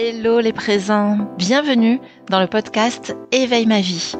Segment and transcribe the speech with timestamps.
[0.00, 4.12] Hello les présents, bienvenue dans le podcast Éveille ma vie.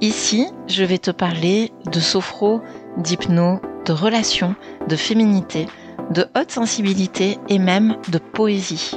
[0.00, 2.62] Ici, je vais te parler de sophro,
[2.96, 4.54] d'hypno, de relations,
[4.88, 5.66] de féminité,
[6.10, 8.92] de haute sensibilité et même de poésie.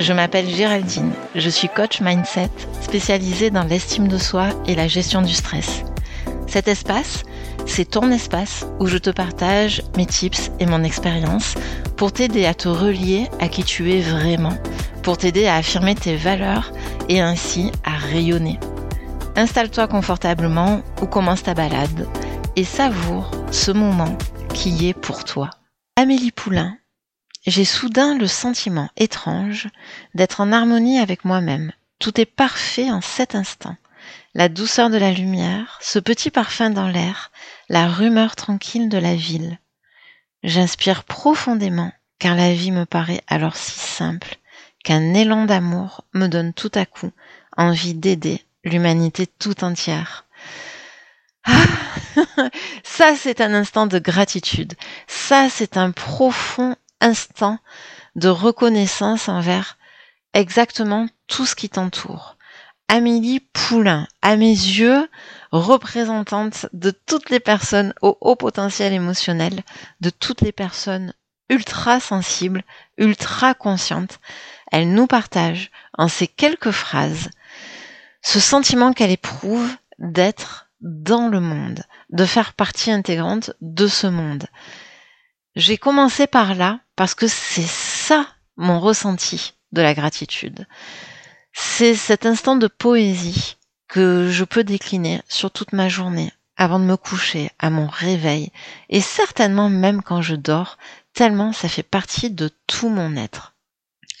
[0.00, 2.50] Je m'appelle Géraldine, je suis coach mindset
[2.82, 5.82] spécialisée dans l'estime de soi et la gestion du stress.
[6.46, 7.22] Cet espace,
[7.64, 11.54] c'est ton espace où je te partage mes tips et mon expérience
[11.96, 14.58] pour t'aider à te relier à qui tu es vraiment
[15.04, 16.72] pour t'aider à affirmer tes valeurs
[17.10, 18.58] et ainsi à rayonner.
[19.36, 22.08] Installe-toi confortablement ou commence ta balade
[22.56, 24.16] et savoure ce moment
[24.54, 25.50] qui est pour toi.
[25.96, 26.78] Amélie Poulain,
[27.46, 29.68] j'ai soudain le sentiment étrange
[30.14, 31.72] d'être en harmonie avec moi-même.
[31.98, 33.76] Tout est parfait en cet instant.
[34.34, 37.30] La douceur de la lumière, ce petit parfum dans l'air,
[37.68, 39.58] la rumeur tranquille de la ville.
[40.42, 44.38] J'inspire profondément car la vie me paraît alors si simple
[44.84, 47.10] qu'un élan d'amour me donne tout à coup
[47.56, 50.26] envie d'aider l'humanité tout entière.
[51.44, 51.64] Ah,
[52.84, 54.74] ça c'est un instant de gratitude,
[55.08, 57.58] ça c'est un profond instant
[58.14, 59.76] de reconnaissance envers
[60.32, 62.36] exactement tout ce qui t'entoure.
[62.88, 65.08] Amélie Poulain, à mes yeux,
[65.52, 69.62] représentante de toutes les personnes au haut potentiel émotionnel,
[70.00, 71.14] de toutes les personnes
[71.48, 72.62] ultra sensibles,
[72.98, 74.20] ultra conscientes,
[74.74, 77.30] elle nous partage en ces quelques phrases
[78.22, 84.46] ce sentiment qu'elle éprouve d'être dans le monde, de faire partie intégrante de ce monde.
[85.54, 90.66] J'ai commencé par là parce que c'est ça mon ressenti de la gratitude.
[91.52, 96.84] C'est cet instant de poésie que je peux décliner sur toute ma journée, avant de
[96.84, 98.50] me coucher, à mon réveil,
[98.88, 100.78] et certainement même quand je dors,
[101.12, 103.53] tellement ça fait partie de tout mon être.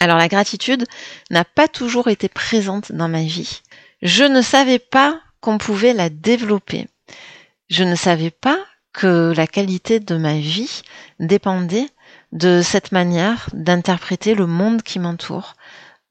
[0.04, 0.84] Alors la gratitude
[1.30, 3.62] n'a pas toujours été présente dans ma vie.
[4.02, 6.88] Je ne savais pas qu'on pouvait la développer.
[7.70, 8.58] Je ne savais pas
[8.92, 10.82] que la qualité de ma vie
[11.20, 11.88] dépendait
[12.32, 15.54] de cette manière d'interpréter le monde qui m'entoure.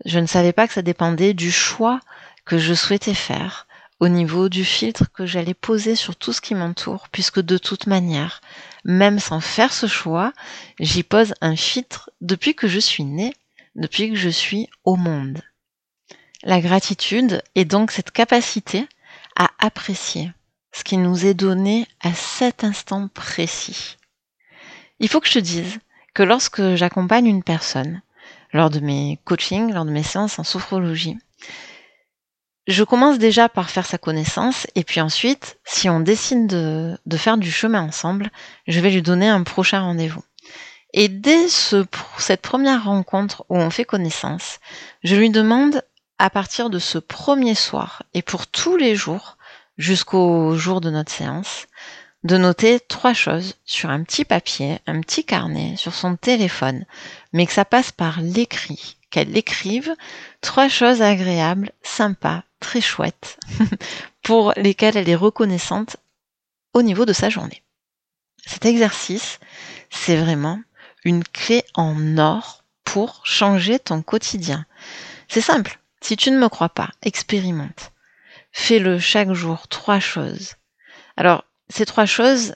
[0.06, 2.00] Je ne savais pas que ça dépendait du choix
[2.46, 3.68] que je souhaitais faire
[4.00, 7.86] au niveau du filtre que j'allais poser sur tout ce qui m'entoure, puisque de toute
[7.86, 8.42] manière,
[8.86, 10.34] même sans faire ce choix,
[10.80, 13.36] j'y pose un filtre depuis que je suis née
[13.76, 15.42] depuis que je suis au monde.
[16.44, 18.88] La gratitude est donc cette capacité
[19.36, 20.32] à apprécier
[20.74, 23.98] ce qui nous est donné à cet instant précis.
[25.00, 25.80] Il faut que je te dise
[26.14, 28.02] que lorsque j'accompagne une personne,
[28.52, 31.18] lors de mes coachings, lors de mes séances en sophrologie,
[32.68, 37.18] je commence déjà par faire sa connaissance et puis ensuite, si on décide de, de
[37.18, 38.32] faire du chemin ensemble,
[38.68, 40.24] je vais lui donner un prochain rendez-vous.
[40.94, 41.86] Et dès ce,
[42.20, 44.60] cette première rencontre où on fait connaissance,
[45.04, 45.84] je lui demande
[46.20, 49.38] à partir de ce premier soir et pour tous les jours
[49.78, 51.68] jusqu'au jour de notre séance,
[52.24, 56.86] de noter trois choses sur un petit papier, un petit carnet, sur son téléphone,
[57.34, 59.96] mais que ça passe par l'écrit, qu'elle écrive
[60.42, 63.40] trois choses agréables, sympas, très chouettes,
[64.22, 65.98] pour lesquelles elle est reconnaissante
[66.74, 67.64] au niveau de sa journée.
[68.46, 69.40] Cet exercice,
[69.90, 70.60] c'est vraiment
[71.06, 74.66] une clé en or pour changer ton quotidien.
[75.28, 75.80] C'est simple.
[76.02, 77.92] Si tu ne me crois pas, expérimente.
[78.52, 80.56] Fais-le chaque jour, trois choses.
[81.18, 82.56] Alors, ces trois choses,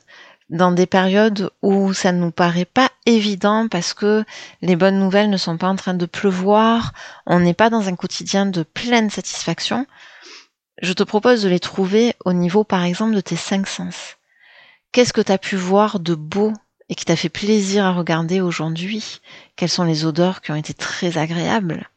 [0.49, 4.23] dans des périodes où ça ne nous paraît pas évident parce que
[4.61, 6.93] les bonnes nouvelles ne sont pas en train de pleuvoir,
[7.25, 9.85] on n'est pas dans un quotidien de pleine satisfaction,
[10.81, 14.17] je te propose de les trouver au niveau par exemple de tes cinq sens.
[14.91, 16.53] Qu'est-ce que tu as pu voir de beau
[16.89, 19.21] et qui t'a fait plaisir à regarder aujourd'hui
[19.55, 21.89] Quelles sont les odeurs qui ont été très agréables?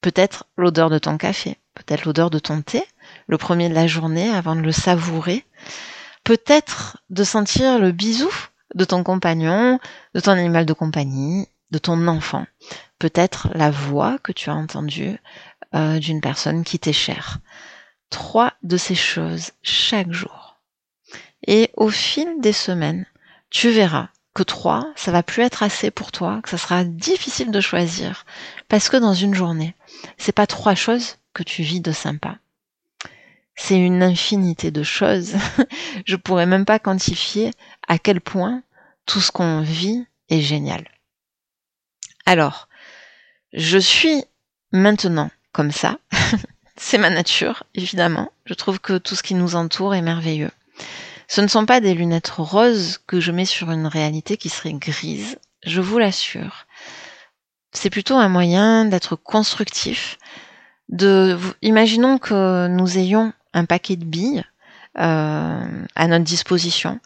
[0.00, 2.84] Peut-être l'odeur de ton café, peut-être l'odeur de ton thé,
[3.26, 5.44] le premier de la journée avant de le savourer.
[6.24, 8.30] Peut-être de sentir le bisou
[8.74, 9.78] de ton compagnon,
[10.14, 12.46] de ton animal de compagnie, de ton enfant.
[12.98, 15.18] Peut-être la voix que tu as entendue
[15.74, 17.38] euh, d'une personne qui t'est chère.
[18.10, 20.56] Trois de ces choses chaque jour.
[21.46, 23.06] Et au fil des semaines,
[23.50, 27.50] tu verras que trois, ça va plus être assez pour toi, que ça sera difficile
[27.50, 28.26] de choisir.
[28.68, 29.74] Parce que dans une journée,
[30.18, 32.36] c'est pas trois choses que tu vis de sympa.
[33.54, 35.36] C'est une infinité de choses.
[36.04, 37.50] Je pourrais même pas quantifier
[37.88, 38.62] à quel point
[39.06, 40.86] tout ce qu'on vit est génial.
[42.26, 42.68] Alors,
[43.54, 44.22] je suis
[44.70, 45.98] maintenant comme ça.
[46.76, 48.30] c'est ma nature, évidemment.
[48.44, 50.50] Je trouve que tout ce qui nous entoure est merveilleux.
[51.28, 54.72] Ce ne sont pas des lunettes roses que je mets sur une réalité qui serait
[54.72, 56.66] grise, je vous l'assure.
[57.72, 60.18] c'est plutôt un moyen d'être constructif.
[60.88, 64.44] De, imaginons que nous ayons un paquet de billes
[64.98, 67.00] euh, à notre disposition.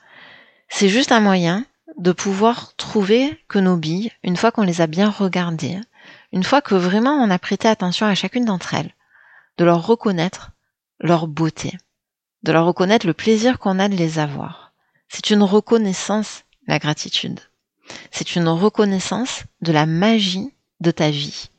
[0.69, 1.65] C'est juste un moyen
[1.99, 5.81] de pouvoir trouver que nos billes, une fois qu'on les a bien regardées,
[6.33, 8.95] une fois que vraiment on a prêté attention à chacune d'entre elles,
[9.59, 10.53] de leur reconnaître
[11.01, 11.77] leur beauté,
[12.43, 14.73] de leur reconnaître le plaisir qu'on a de les avoir.
[15.09, 17.41] C'est une reconnaissance, la gratitude.
[18.11, 21.51] C'est une reconnaissance de la magie de ta vie.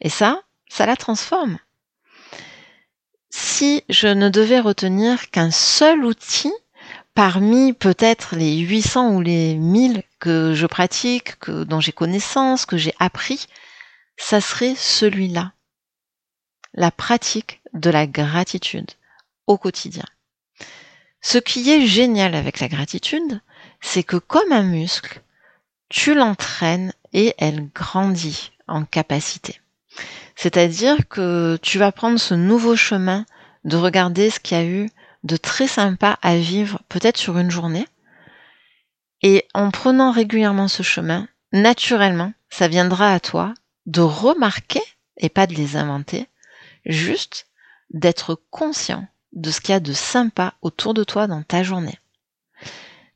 [0.00, 1.58] Et ça, ça la transforme.
[3.30, 6.52] Si je ne devais retenir qu'un seul outil
[7.14, 12.76] parmi peut-être les 800 ou les 1000 que je pratique, que, dont j'ai connaissance, que
[12.76, 13.46] j'ai appris,
[14.16, 15.52] ça serait celui-là.
[16.72, 18.90] La pratique de la gratitude
[19.46, 20.04] au quotidien.
[21.20, 23.40] Ce qui est génial avec la gratitude,
[23.80, 25.22] c'est que comme un muscle,
[25.88, 29.60] tu l'entraînes et elle grandit en capacité.
[30.36, 33.26] C'est-à-dire que tu vas prendre ce nouveau chemin
[33.64, 34.90] de regarder ce qu'il y a eu
[35.24, 37.86] de très sympa à vivre peut-être sur une journée.
[39.22, 43.52] Et en prenant régulièrement ce chemin, naturellement, ça viendra à toi
[43.84, 44.82] de remarquer,
[45.18, 46.26] et pas de les inventer,
[46.86, 47.46] juste
[47.90, 51.98] d'être conscient de ce qu'il y a de sympa autour de toi dans ta journée.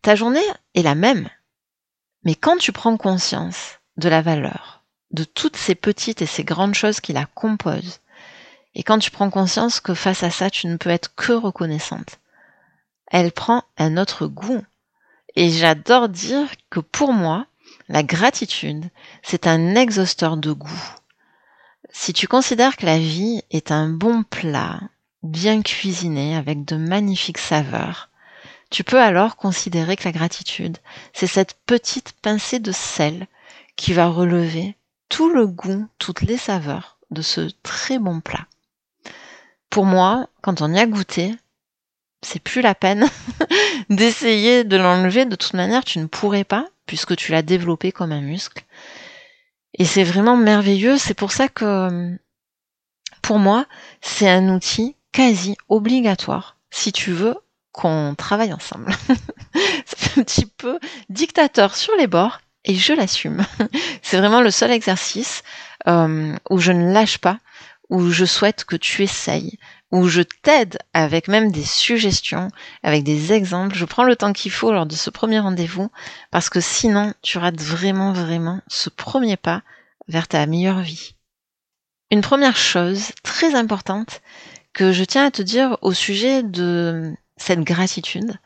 [0.02, 0.44] Ta journée
[0.74, 1.28] est la même,
[2.24, 6.74] mais quand tu prends conscience de la valeur, de toutes ces petites et ces grandes
[6.74, 8.00] choses qui la composent,
[8.74, 12.18] et quand tu prends conscience que face à ça, tu ne peux être que reconnaissante,
[13.06, 14.64] elle prend un autre goût.
[15.36, 17.46] Et j'adore dire que pour moi,
[17.88, 18.84] la gratitude,
[19.22, 20.94] c'est un exhausteur de goût.
[21.90, 24.80] Si tu considères que la vie est un bon plat,
[25.24, 28.10] bien cuisiné, avec de magnifiques saveurs,
[28.70, 30.78] tu peux alors considérer que la gratitude,
[31.12, 33.26] c'est cette petite pincée de sel
[33.76, 34.76] qui va relever
[35.08, 38.46] tout le goût, toutes les saveurs de ce très bon plat.
[39.70, 41.34] Pour moi, quand on y a goûté,
[42.22, 43.08] c'est plus la peine
[43.90, 45.24] d'essayer de l'enlever.
[45.24, 48.64] De toute manière, tu ne pourrais pas, puisque tu l'as développé comme un muscle.
[49.74, 50.98] Et c'est vraiment merveilleux.
[50.98, 52.16] C'est pour ça que,
[53.22, 53.66] pour moi,
[54.00, 57.36] c'est un outil quasi obligatoire si tu veux
[57.72, 58.92] qu'on travaille ensemble.
[59.86, 60.78] c'est un petit peu
[61.08, 63.46] dictateur sur les bords et je l'assume.
[64.02, 65.42] c'est vraiment le seul exercice
[65.86, 67.38] euh, où je ne lâche pas,
[67.90, 69.58] où je souhaite que tu essayes,
[69.92, 72.48] où je t'aide avec même des suggestions,
[72.82, 73.76] avec des exemples.
[73.76, 75.90] Je prends le temps qu'il faut lors de ce premier rendez-vous
[76.32, 79.62] parce que sinon tu rates vraiment, vraiment ce premier pas
[80.08, 81.14] vers ta meilleure vie.
[82.10, 84.20] Une première chose très importante
[84.74, 88.38] que je tiens à te dire au sujet de cette gratitude,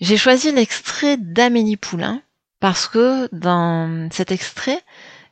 [0.00, 2.22] j'ai choisi l'extrait d'Amélie Poulain
[2.60, 4.82] parce que dans cet extrait,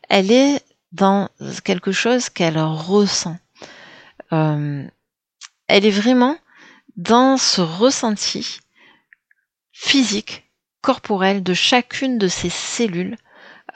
[0.09, 0.61] elle est
[0.93, 1.29] dans
[1.65, 3.39] quelque chose qu'elle ressent.
[4.33, 4.85] Euh,
[5.69, 6.37] elle est vraiment
[6.97, 8.61] dans ce ressenti
[9.73, 10.51] physique,
[10.81, 13.17] corporel de chacune de ces cellules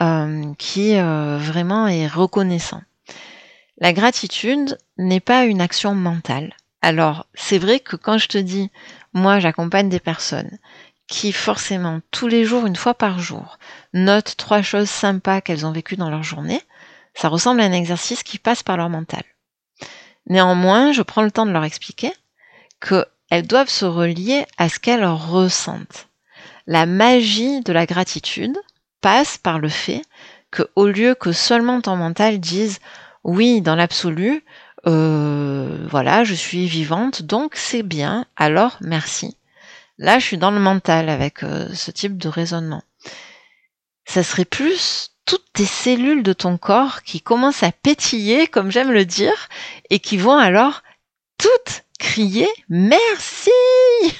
[0.00, 2.82] euh, qui euh, vraiment est reconnaissant.
[3.81, 6.55] La gratitude n'est pas une action mentale.
[6.82, 8.71] Alors, c'est vrai que quand je te dis,
[9.15, 10.59] moi j'accompagne des personnes
[11.06, 13.59] qui forcément tous les jours, une fois par jour,
[13.93, 16.62] notent trois choses sympas qu'elles ont vécues dans leur journée,
[17.15, 19.25] ça ressemble à un exercice qui passe par leur mental.
[20.27, 22.13] Néanmoins, je prends le temps de leur expliquer
[22.81, 26.08] qu'elles doivent se relier à ce qu'elles ressentent.
[26.67, 28.56] La magie de la gratitude
[29.01, 30.03] passe par le fait
[30.53, 32.79] que, au lieu que seulement ton mental dise
[33.24, 34.44] oui, dans l'absolu,
[34.86, 39.36] euh, voilà, je suis vivante, donc c'est bien, alors merci.
[39.98, 42.82] Là, je suis dans le mental avec euh, ce type de raisonnement.
[44.06, 48.91] Ça serait plus toutes tes cellules de ton corps qui commencent à pétiller, comme j'aime
[48.91, 49.48] le dire,
[49.91, 50.82] et qui vont alors
[51.39, 53.50] toutes crier merci.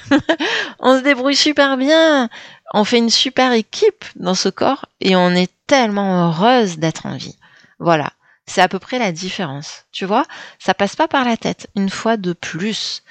[0.79, 2.29] on se débrouille super bien,
[2.73, 7.17] on fait une super équipe dans ce corps et on est tellement heureuse d'être en
[7.17, 7.37] vie.
[7.79, 8.13] Voilà.
[8.51, 9.85] C'est à peu près la différence.
[9.93, 10.25] Tu vois,
[10.59, 11.69] ça passe pas par la tête.
[11.77, 13.01] Une fois de plus,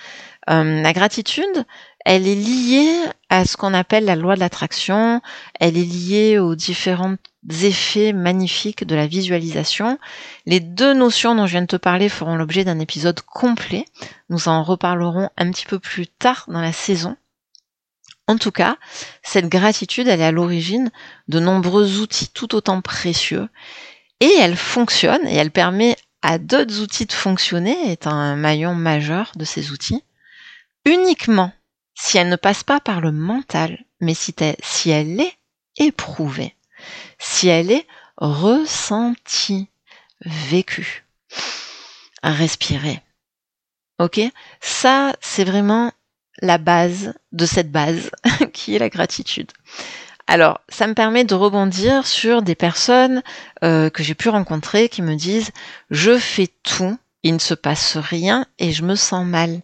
[0.51, 1.65] euh, la gratitude,
[2.05, 2.95] elle est liée
[3.31, 5.23] à ce qu'on appelle la loi de l'attraction.
[5.59, 7.17] Elle est liée aux différents
[7.63, 9.99] effets magnifiques de la visualisation.
[10.45, 13.87] Les deux notions dont je viens de te parler feront l'objet d'un épisode complet.
[14.29, 17.17] Nous en reparlerons un petit peu plus tard dans la saison.
[18.27, 18.77] En tout cas,
[19.23, 20.91] cette gratitude, elle est à l'origine
[21.29, 23.49] de nombreux outils tout autant précieux
[24.21, 29.33] et elle fonctionne et elle permet à d'autres outils de fonctionner, est un maillon majeur
[29.37, 30.05] de ces outils,
[30.85, 31.53] uniquement
[31.95, 35.35] si elle ne passe pas par le mental, mais si, si elle est
[35.79, 36.55] éprouvée,
[37.19, 37.87] si elle est
[38.17, 39.69] ressentie,
[40.25, 41.05] vécu.
[42.23, 43.01] Respirer.
[43.99, 44.21] Ok?
[44.61, 45.93] Ça, c'est vraiment
[46.43, 48.11] la base de cette base
[48.53, 49.53] qui est la gratitude.
[50.33, 53.25] Alors, ça me permet de rebondir sur des personnes
[53.65, 55.51] euh, que j'ai pu rencontrer qui me disent
[55.91, 59.61] je fais tout, il ne se passe rien et je me sens mal.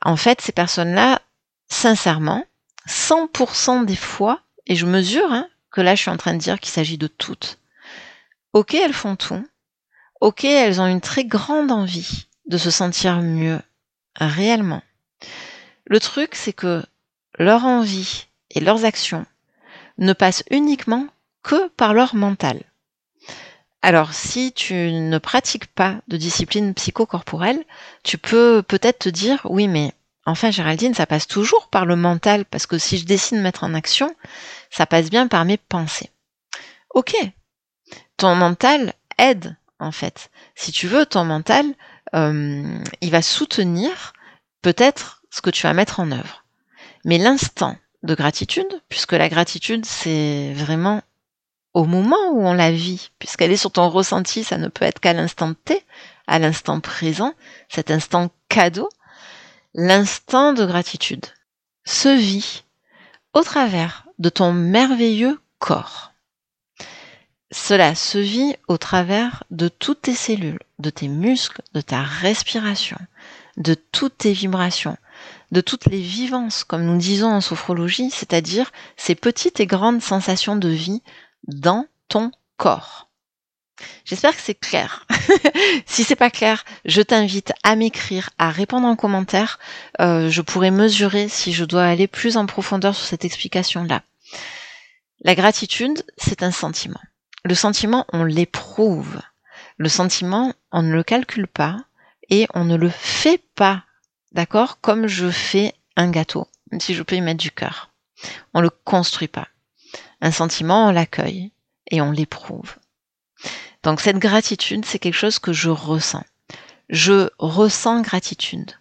[0.00, 1.20] En fait, ces personnes-là,
[1.68, 2.44] sincèrement,
[2.86, 6.60] 100% des fois, et je mesure hein, que là je suis en train de dire
[6.60, 7.58] qu'il s'agit de toutes.
[8.52, 9.44] Ok, elles font tout.
[10.20, 13.60] Ok, elles ont une très grande envie de se sentir mieux,
[14.14, 14.84] réellement.
[15.86, 16.84] Le truc, c'est que
[17.36, 19.26] leur envie et leurs actions
[19.98, 21.06] ne passent uniquement
[21.42, 22.62] que par leur mental.
[23.82, 27.64] Alors, si tu ne pratiques pas de discipline psychocorporelle,
[28.02, 29.92] tu peux peut-être te dire, oui, mais
[30.26, 33.64] enfin, Géraldine, ça passe toujours par le mental, parce que si je décide de mettre
[33.64, 34.14] en action,
[34.70, 36.10] ça passe bien par mes pensées.
[36.92, 37.14] Ok,
[38.16, 40.30] ton mental aide, en fait.
[40.56, 41.66] Si tu veux, ton mental,
[42.14, 44.12] euh, il va soutenir
[44.60, 46.44] peut-être ce que tu vas mettre en œuvre.
[47.04, 47.76] Mais l'instant
[48.08, 51.02] de gratitude, puisque la gratitude, c'est vraiment
[51.74, 54.98] au moment où on la vit, puisqu'elle est sur ton ressenti, ça ne peut être
[54.98, 55.84] qu'à l'instant T,
[56.26, 57.34] à l'instant présent,
[57.68, 58.88] cet instant cadeau,
[59.74, 61.26] l'instant de gratitude
[61.84, 62.64] se vit
[63.34, 66.12] au travers de ton merveilleux corps.
[67.50, 72.98] Cela se vit au travers de toutes tes cellules, de tes muscles, de ta respiration,
[73.58, 74.96] de toutes tes vibrations,
[75.50, 80.56] de toutes les vivances, comme nous disons en sophrologie, c'est-à-dire ces petites et grandes sensations
[80.56, 81.02] de vie
[81.46, 83.08] dans ton corps.
[84.04, 85.06] J'espère que c'est clair.
[85.86, 89.58] si c'est pas clair, je t'invite à m'écrire, à répondre en commentaire.
[90.00, 94.02] Euh, je pourrais mesurer si je dois aller plus en profondeur sur cette explication-là.
[95.20, 97.00] La gratitude, c'est un sentiment.
[97.44, 99.20] Le sentiment, on l'éprouve.
[99.76, 101.76] Le sentiment, on ne le calcule pas
[102.30, 103.84] et on ne le fait pas.
[104.32, 104.80] D'accord?
[104.80, 107.90] Comme je fais un gâteau, même si je peux y mettre du cœur.
[108.54, 109.48] On le construit pas.
[110.20, 111.52] Un sentiment, on l'accueille
[111.90, 112.76] et on l'éprouve.
[113.82, 116.24] Donc cette gratitude, c'est quelque chose que je ressens.
[116.88, 118.72] Je ressens gratitude.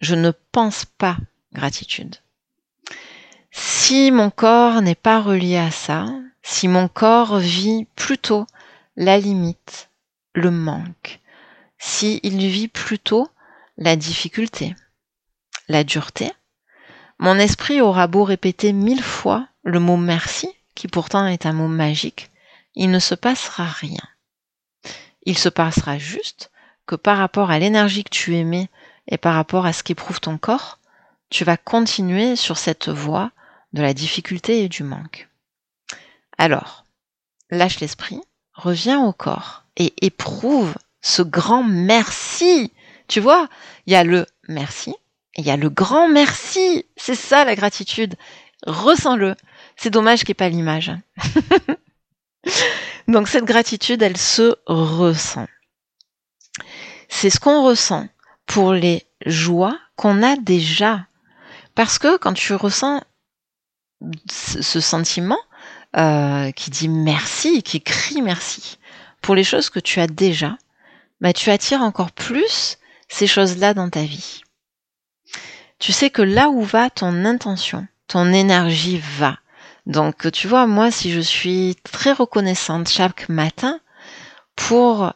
[0.00, 1.16] Je ne pense pas
[1.52, 2.16] gratitude.
[3.50, 6.06] Si mon corps n'est pas relié à ça,
[6.42, 8.46] si mon corps vit plutôt
[8.96, 9.90] la limite,
[10.34, 11.20] le manque,
[11.78, 13.28] si il vit plutôt
[13.76, 14.74] la difficulté,
[15.68, 16.32] la dureté,
[17.18, 21.68] mon esprit aura beau répéter mille fois le mot merci, qui pourtant est un mot
[21.68, 22.30] magique,
[22.74, 24.02] il ne se passera rien.
[25.24, 26.50] Il se passera juste
[26.86, 28.68] que par rapport à l'énergie que tu émets
[29.08, 30.78] et par rapport à ce qu'éprouve ton corps,
[31.28, 33.32] tu vas continuer sur cette voie
[33.72, 35.28] de la difficulté et du manque.
[36.38, 36.84] Alors,
[37.50, 38.20] lâche l'esprit,
[38.54, 42.72] reviens au corps et éprouve ce grand merci.
[43.08, 43.48] Tu vois,
[43.86, 44.94] il y a le merci
[45.38, 46.84] il y a le grand merci.
[46.96, 48.16] C'est ça la gratitude.
[48.66, 49.36] Ressens-le.
[49.76, 50.92] C'est dommage qu'il n'y ait pas l'image.
[53.08, 55.46] Donc cette gratitude, elle se ressent.
[57.08, 58.08] C'est ce qu'on ressent
[58.46, 61.06] pour les joies qu'on a déjà.
[61.76, 63.02] Parce que quand tu ressens
[64.28, 65.38] ce sentiment
[65.96, 68.78] euh, qui dit merci, qui crie merci,
[69.22, 70.58] pour les choses que tu as déjà,
[71.20, 72.78] bah, tu attires encore plus
[73.08, 74.42] ces choses-là dans ta vie.
[75.78, 79.38] Tu sais que là où va ton intention, ton énergie va.
[79.86, 83.80] Donc, tu vois, moi, si je suis très reconnaissante chaque matin
[84.56, 85.12] pour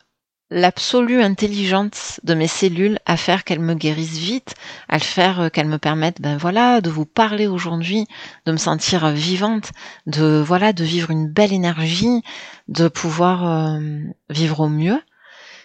[0.52, 4.54] l'absolue intelligence de mes cellules à faire qu'elles me guérissent vite,
[4.88, 8.06] à le faire euh, qu'elles me permettent, ben voilà, de vous parler aujourd'hui,
[8.44, 9.72] de me sentir vivante,
[10.06, 12.22] de voilà, de vivre une belle énergie,
[12.68, 13.80] de pouvoir euh,
[14.28, 15.00] vivre au mieux.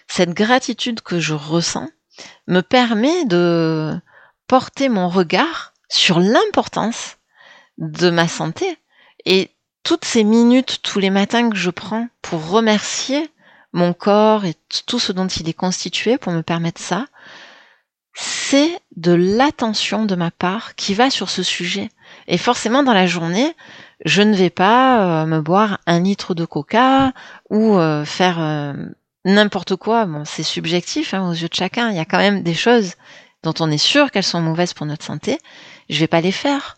[0.06, 1.88] Cette gratitude que je ressens
[2.46, 3.94] me permet de
[4.48, 7.18] porter mon regard sur l'importance
[7.78, 8.76] de ma santé,
[9.24, 9.50] et
[9.84, 13.30] toutes ces minutes tous les matins que je prends pour remercier
[13.72, 14.54] mon corps et
[14.86, 17.06] tout ce dont il est constitué pour me permettre ça,
[18.14, 21.88] c'est de l'attention de ma part qui va sur ce sujet.
[22.26, 23.54] Et forcément, dans la journée,
[24.04, 27.12] je ne vais pas euh, me boire un litre de coca
[27.48, 28.72] ou euh, faire euh,
[29.24, 30.08] n'importe quoi.
[30.24, 31.90] C'est subjectif hein, aux yeux de chacun.
[31.90, 32.94] Il y a quand même des choses
[33.42, 35.38] dont on est sûr qu'elles sont mauvaises pour notre santé.
[35.88, 36.76] Je vais pas les faire.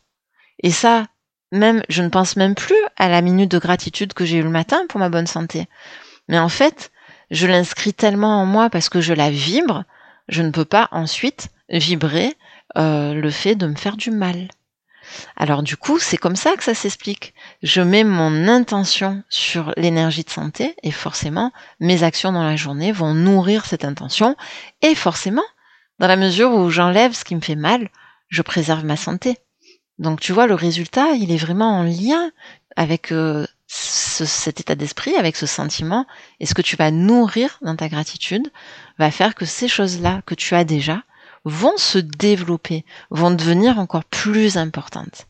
[0.62, 1.06] Et ça,
[1.52, 4.50] même, je ne pense même plus à la minute de gratitude que j'ai eue le
[4.50, 5.66] matin pour ma bonne santé.
[6.28, 6.92] Mais en fait,
[7.30, 9.84] je l'inscris tellement en moi parce que je la vibre,
[10.28, 12.34] je ne peux pas ensuite vibrer
[12.76, 14.48] euh, le fait de me faire du mal.
[15.36, 17.34] Alors du coup, c'est comme ça que ça s'explique.
[17.62, 22.92] Je mets mon intention sur l'énergie de santé et forcément, mes actions dans la journée
[22.92, 24.36] vont nourrir cette intention
[24.82, 25.42] et forcément,
[26.00, 27.90] dans la mesure où j'enlève ce qui me fait mal,
[28.28, 29.36] je préserve ma santé.
[29.98, 32.32] Donc tu vois, le résultat, il est vraiment en lien
[32.74, 36.06] avec euh, cet état d'esprit, avec ce sentiment,
[36.40, 38.50] et ce que tu vas nourrir dans ta gratitude
[38.98, 41.02] va faire que ces choses-là que tu as déjà
[41.44, 45.26] vont se développer, vont devenir encore plus importantes.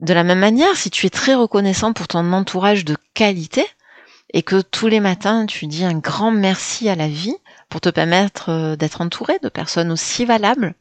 [0.00, 3.66] De la même manière, si tu es très reconnaissant pour ton entourage de qualité
[4.34, 7.36] et que tous les matins tu dis un grand merci à la vie
[7.68, 10.74] pour te permettre euh, d'être entouré de personnes aussi valables,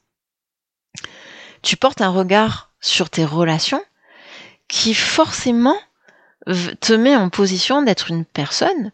[1.61, 3.83] tu portes un regard sur tes relations
[4.67, 5.77] qui forcément
[6.45, 8.91] te met en position d'être une personne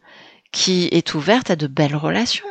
[0.51, 2.47] qui est ouverte à de belles relations.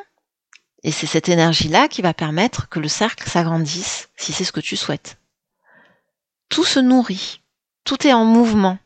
[0.82, 4.60] Et c'est cette énergie-là qui va permettre que le cercle s'agrandisse, si c'est ce que
[4.60, 5.18] tu souhaites.
[6.48, 7.42] Tout se nourrit,
[7.84, 8.78] tout est en mouvement.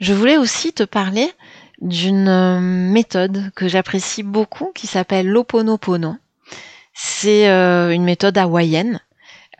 [0.00, 1.32] Je voulais aussi te parler
[1.80, 6.16] d'une euh, méthode que j'apprécie beaucoup qui s'appelle l'Oponopono.
[6.94, 9.00] C'est euh, une méthode hawaïenne.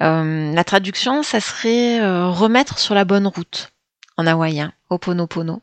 [0.00, 3.73] Euh, la traduction, ça serait remettre sur la bonne route
[4.17, 5.62] en hawaïen, Oponopono,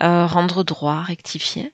[0.00, 1.72] rendre droit, rectifier.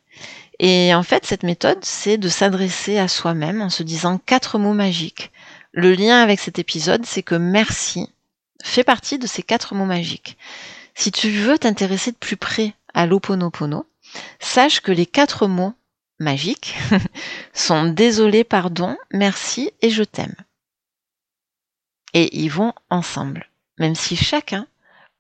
[0.59, 4.75] Et en fait, cette méthode, c'est de s'adresser à soi-même en se disant quatre mots
[4.75, 5.33] magiques.
[5.73, 8.09] Le lien avec cet épisode, c'est que merci
[8.63, 10.37] fait partie de ces quatre mots magiques.
[10.95, 13.87] Si tu veux t'intéresser de plus près à l'Oponopono,
[14.41, 15.75] sache que les quatre mots
[16.19, 16.77] magiques
[17.53, 20.35] sont désolé, pardon, merci et je t'aime.
[22.13, 24.67] Et ils vont ensemble, même si chacun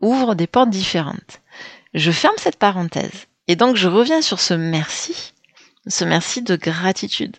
[0.01, 1.41] ouvre des portes différentes.
[1.93, 5.35] Je ferme cette parenthèse et donc je reviens sur ce merci,
[5.87, 7.37] ce merci de gratitude.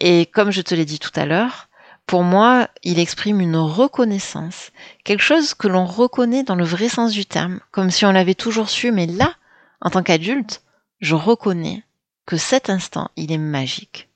[0.00, 1.68] Et comme je te l'ai dit tout à l'heure,
[2.06, 4.70] pour moi, il exprime une reconnaissance,
[5.04, 8.34] quelque chose que l'on reconnaît dans le vrai sens du terme, comme si on l'avait
[8.34, 9.34] toujours su, mais là,
[9.80, 10.62] en tant qu'adulte,
[11.00, 11.84] je reconnais
[12.26, 14.08] que cet instant, il est magique.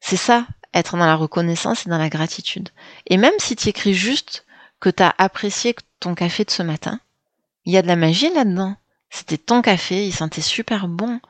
[0.00, 2.70] C'est ça, être dans la reconnaissance et dans la gratitude.
[3.06, 4.46] Et même si tu écris juste
[4.80, 7.00] que tu as apprécié ton café de ce matin,
[7.64, 8.76] il y a de la magie là-dedans.
[9.10, 11.20] C'était ton café, il sentait super bon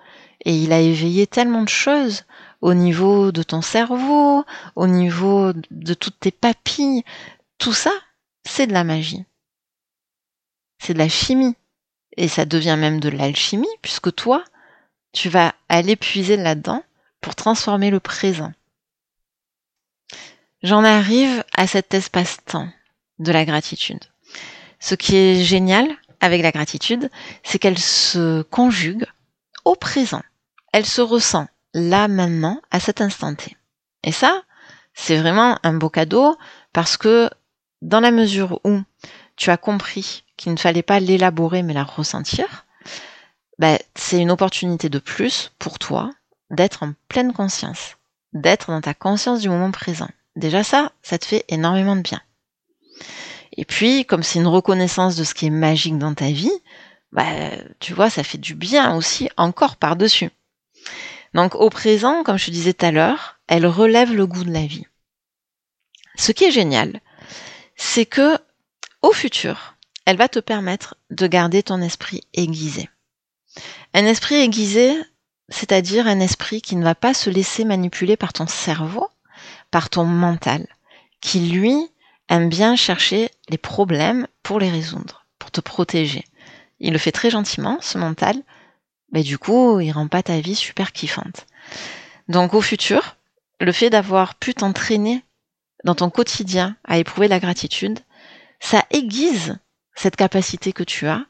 [0.45, 2.25] et il a éveillé tellement de choses
[2.61, 4.45] au niveau de ton cerveau,
[4.77, 7.05] au niveau de toutes tes papilles.
[7.59, 7.93] Tout ça,
[8.45, 9.25] c'est de la magie.
[10.79, 11.57] C'est de la chimie.
[12.19, 14.43] Et ça devient même de l'alchimie puisque toi,
[15.13, 16.83] tu vas aller puiser là-dedans
[17.21, 18.53] pour transformer le présent.
[20.65, 22.69] J'en arrive à cet espace-temps
[23.21, 24.05] de la gratitude.
[24.81, 25.87] Ce qui est génial,
[26.21, 27.09] avec la gratitude,
[27.45, 29.07] c'est qu'elle se conjugue
[29.65, 30.23] au présent.
[30.73, 33.57] Elle se ressent là maintenant, à cet instant T.
[34.03, 34.43] Et ça,
[34.93, 36.37] c'est vraiment un beau cadeau
[36.73, 37.31] parce que
[37.81, 38.81] dans la mesure où
[39.37, 42.65] tu as compris qu'il ne fallait pas l'élaborer mais la ressentir,
[43.59, 46.11] ben, c'est une opportunité de plus pour toi
[46.51, 47.99] d'être en pleine conscience,
[48.33, 50.09] d'être dans ta conscience du moment présent.
[50.37, 52.23] Déjà ça, ça te fait énormément de bien.
[53.57, 56.53] Et puis, comme c'est une reconnaissance de ce qui est magique dans ta vie,
[57.13, 57.25] bah,
[57.81, 60.31] tu vois, ça fait du bien aussi encore par-dessus.
[61.35, 64.53] Donc au présent, comme je te disais tout à l'heure, elle relève le goût de
[64.53, 64.87] la vie.
[66.17, 67.01] Ce qui est génial,
[67.77, 68.39] c'est que
[69.03, 69.77] au futur,
[70.09, 72.89] elle va te permettre de garder ton esprit aiguisé.
[73.93, 74.99] Un esprit aiguisé,
[75.51, 79.07] c'est-à-dire un esprit qui ne va pas se laisser manipuler par ton cerveau,
[79.71, 80.67] par ton mental,
[81.21, 81.77] qui lui
[82.31, 86.25] aime bien chercher les problèmes pour les résoudre, pour te protéger.
[86.81, 88.43] Il le fait très gentiment, ce mental,
[89.13, 91.47] mais du coup, il rend pas ta vie super kiffante.
[92.29, 93.19] Donc au futur,
[93.61, 95.23] le fait d'avoir pu t'entraîner
[95.85, 97.99] dans ton quotidien à éprouver la gratitude,
[98.59, 99.59] ça aiguise
[99.99, 101.25] cette capacité que tu as.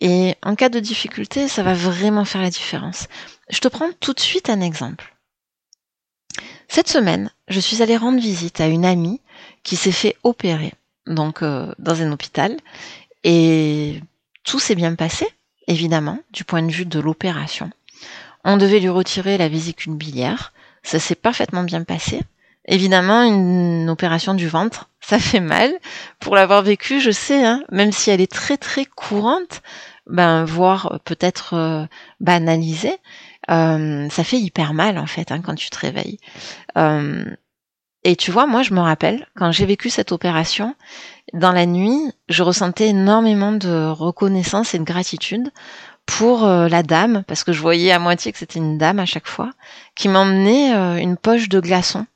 [0.00, 3.08] Et en cas de difficulté, ça va vraiment faire la différence.
[3.50, 5.14] Je te prends tout de suite un exemple.
[6.68, 9.20] Cette semaine, je suis allée rendre visite à une amie
[9.62, 10.72] qui s'est fait opérer,
[11.06, 12.56] donc euh, dans un hôpital,
[13.24, 14.00] et
[14.42, 15.26] tout s'est bien passé,
[15.68, 17.70] évidemment, du point de vue de l'opération.
[18.44, 22.22] On devait lui retirer la vésicule biliaire, ça s'est parfaitement bien passé.
[22.66, 25.72] Évidemment, une opération du ventre, ça fait mal.
[26.20, 29.62] Pour l'avoir vécu, je sais, hein, même si elle est très très courante,
[30.06, 31.86] ben voire peut-être euh,
[32.20, 32.98] banalisée,
[33.50, 36.18] euh, ça fait hyper mal en fait hein, quand tu te réveilles.
[36.76, 37.24] Euh,
[38.04, 40.74] et tu vois, moi, je me rappelle, quand j'ai vécu cette opération,
[41.34, 45.52] dans la nuit, je ressentais énormément de reconnaissance et de gratitude
[46.04, 49.06] pour euh, la dame, parce que je voyais à moitié que c'était une dame à
[49.06, 49.50] chaque fois,
[49.94, 52.06] qui m'emmenait une poche de glaçons,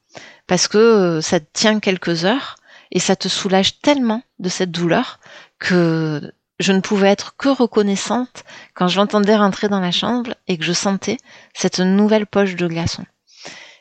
[0.47, 2.57] parce que euh, ça tient quelques heures,
[2.91, 5.19] et ça te soulage tellement de cette douleur
[5.59, 10.57] que je ne pouvais être que reconnaissante quand je l'entendais rentrer dans la chambre et
[10.57, 11.19] que je sentais
[11.55, 13.05] cette nouvelle poche de glaçons.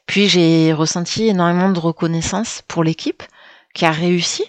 [0.06, 3.24] Puis j'ai ressenti énormément de reconnaissance pour l'équipe
[3.74, 4.44] qui a réussi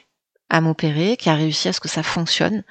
[0.50, 2.62] à m'opérer, qui a réussi à ce que ça fonctionne,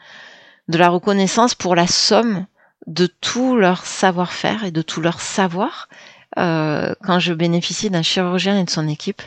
[0.67, 2.45] de la reconnaissance pour la somme
[2.87, 5.89] de tout leur savoir-faire et de tout leur savoir
[6.37, 9.21] euh, quand je bénéficie d'un chirurgien et de son équipe.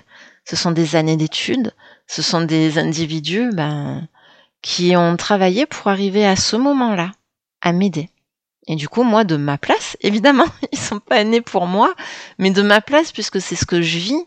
[0.49, 1.75] Ce sont des années d'études,
[2.07, 4.09] ce sont des individus ben,
[4.63, 7.13] qui ont travaillé pour arriver à ce moment-là,
[7.61, 8.09] à m'aider.
[8.67, 11.95] Et du coup, moi, de ma place, évidemment, ils sont pas nés pour moi,
[12.39, 14.25] mais de ma place, puisque c'est ce que je vis,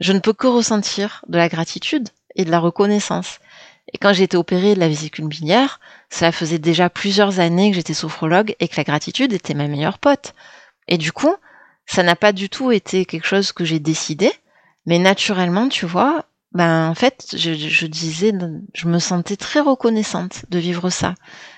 [0.00, 3.38] je ne peux que ressentir de la gratitude et de la reconnaissance.
[3.94, 5.80] Et quand j'ai été opérée de la vésicule biliaire,
[6.10, 9.98] cela faisait déjà plusieurs années que j'étais sophrologue et que la gratitude était ma meilleure
[9.98, 10.34] pote.
[10.88, 11.34] Et du coup,
[11.86, 14.30] ça n'a pas du tout été quelque chose que j'ai décidé,
[14.88, 18.32] mais naturellement, tu vois, ben en fait, je, disais,
[18.72, 21.14] je me sentais très reconnaissante de vivre ça,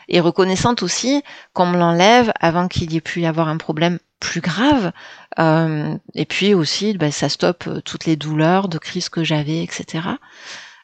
[0.08, 4.00] et reconnaissante aussi qu'on me l'enlève avant qu'il y ait pu y avoir un problème
[4.18, 4.90] plus grave,
[5.38, 10.08] euh, et puis aussi, ben, ça stoppe toutes les douleurs de crise que j'avais, etc.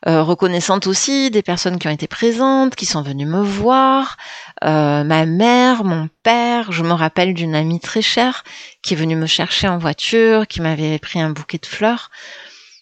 [0.06, 4.16] Euh, reconnaissante aussi des personnes qui ont été présentes, qui sont venues me voir,
[4.64, 6.70] euh, ma mère, mon père.
[6.70, 8.44] Je me rappelle d'une amie très chère
[8.82, 12.10] qui est venue me chercher en voiture, qui m'avait pris un bouquet de fleurs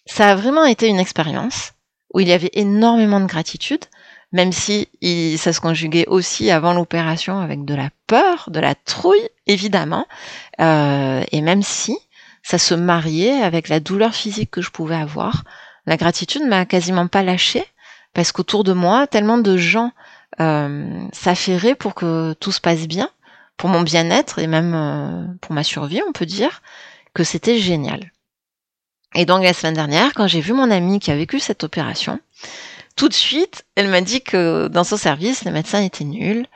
[0.05, 1.73] ça a vraiment été une expérience
[2.13, 3.85] où il y avait énormément de gratitude,
[4.31, 4.87] même si
[5.37, 10.07] ça se conjuguait aussi avant l'opération avec de la peur, de la trouille, évidemment,
[10.59, 11.97] euh, et même si
[12.43, 15.43] ça se mariait avec la douleur physique que je pouvais avoir,
[15.85, 17.65] la gratitude m'a quasiment pas lâché
[18.13, 19.91] parce qu'autour de moi, tellement de gens
[20.39, 23.09] euh, s'affairaient pour que tout se passe bien,
[23.57, 26.61] pour mon bien-être et même euh, pour ma survie, on peut dire,
[27.13, 28.11] que c'était génial.
[29.13, 32.19] Et donc la semaine dernière, quand j'ai vu mon amie qui a vécu cette opération,
[32.95, 36.47] tout de suite, elle m'a dit que dans son service, les médecins étaient nuls.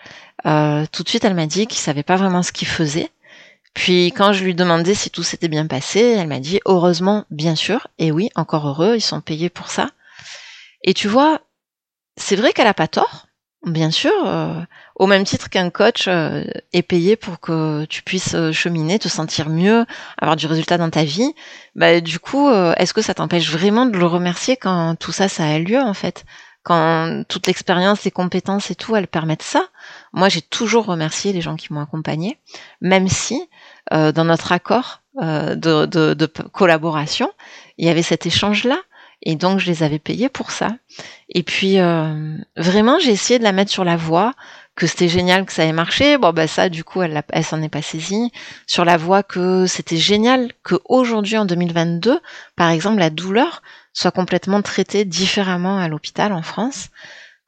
[0.46, 3.10] Euh, tout de suite, elle m'a dit qu'ils savaient pas vraiment ce qu'ils faisaient.
[3.80, 7.56] Puis quand je lui demandais si tout s'était bien passé, elle m'a dit heureusement, bien
[7.56, 9.92] sûr, et oui, encore heureux, ils sont payés pour ça.
[10.84, 11.40] Et tu vois,
[12.18, 13.28] c'est vrai qu'elle a pas tort,
[13.66, 14.12] bien sûr.
[14.26, 14.60] Euh,
[14.96, 19.08] au même titre qu'un coach euh, est payé pour que tu puisses euh, cheminer, te
[19.08, 19.86] sentir mieux,
[20.18, 21.34] avoir du résultat dans ta vie,
[21.76, 25.30] bah, du coup, euh, est-ce que ça t'empêche vraiment de le remercier quand tout ça,
[25.30, 26.26] ça a lieu en fait?
[26.64, 29.64] Quand toute l'expérience, les compétences et tout, elles permettent ça?
[30.14, 32.40] Moi, j'ai toujours remercié les gens qui m'ont accompagné,
[32.82, 33.50] même si
[33.92, 37.32] dans notre accord de, de, de collaboration,
[37.78, 38.80] il y avait cet échange-là.
[39.22, 40.70] Et donc, je les avais payés pour ça.
[41.30, 41.78] Et puis,
[42.58, 44.34] vraiment, j'ai essayé de la mettre sur la voie
[44.76, 46.18] que c'était génial que ça ait marché.
[46.18, 48.32] Bon, bah ça, du coup, elle, elle s'en est pas saisie.
[48.66, 52.20] Sur la voie que c'était génial que aujourd'hui, en 2022,
[52.56, 56.88] par exemple, la douleur soit complètement traitée différemment à l'hôpital en France.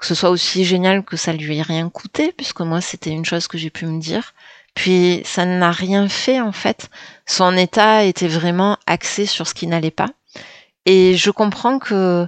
[0.02, 3.24] Que ce soit aussi génial que ça lui ait rien coûté, puisque moi, c'était une
[3.24, 4.34] chose que j'ai pu me dire.
[4.74, 6.90] Puis, ça n'a rien fait, en fait.
[7.28, 10.10] Son état était vraiment axé sur ce qui n'allait pas.
[10.88, 12.28] Et je comprends que,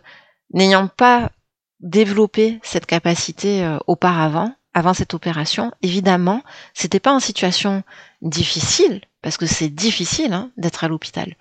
[0.53, 1.31] n'ayant pas
[1.79, 6.43] développé cette capacité euh, auparavant, avant cette opération, évidemment,
[6.75, 7.83] c'était pas en situation
[8.21, 11.35] difficile, parce que c'est difficile hein, d'être à l'hôpital.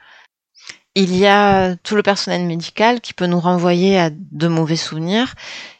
[0.95, 5.35] Il y a tout le personnel médical qui peut nous renvoyer à de mauvais souvenirs.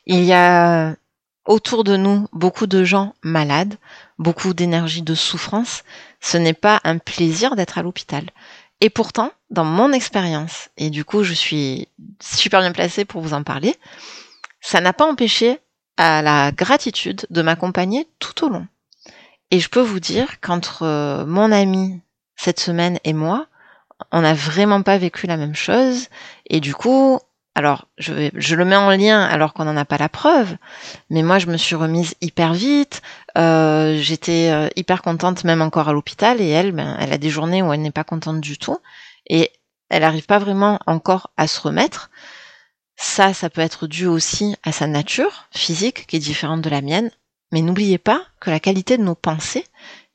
[0.07, 0.97] Il y a
[1.45, 3.77] autour de nous beaucoup de gens malades,
[4.19, 5.83] beaucoup d'énergie de souffrance.
[6.21, 8.25] Ce n'est pas un plaisir d'être à l'hôpital.
[8.81, 11.89] Et pourtant, dans mon expérience, et du coup je suis
[12.21, 13.77] super bien placée pour vous en parler,
[14.61, 15.61] ça n'a pas empêché
[15.99, 18.67] à la gratitude de m'accompagner tout au long.
[19.51, 22.01] Et je peux vous dire qu'entre euh, mon ami
[22.37, 23.47] cette semaine et moi,
[24.11, 26.09] on n'a vraiment pas vécu la même chose.
[26.49, 27.19] Et du coup,
[27.55, 30.57] alors je, vais, je le mets en lien alors qu'on n'en a pas la preuve,
[31.11, 33.03] mais moi je me suis remise hyper vite.
[33.37, 37.31] Euh, J'étais euh, hyper contente même encore à l'hôpital et elle, ben, elle a des
[37.31, 38.79] journées où elle n'est pas contente du tout
[39.27, 39.51] et
[39.91, 42.11] elle n'arrive pas vraiment encore à se remettre.
[42.97, 46.81] Ça, ça peut être dû aussi à sa nature physique qui est différente de la
[46.81, 47.11] mienne.
[47.53, 49.67] Mais n'oubliez pas que la qualité de nos pensées